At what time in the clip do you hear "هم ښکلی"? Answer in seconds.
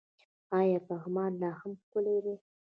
1.59-2.17